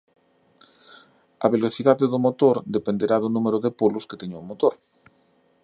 [1.45, 4.73] A velocidade do motor dependerá do número de polos que teña o motor.